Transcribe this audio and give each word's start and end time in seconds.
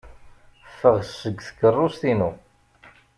Ffeɣ 0.69 0.97
seg 1.19 1.37
tkeṛṛust-inu! 1.47 2.31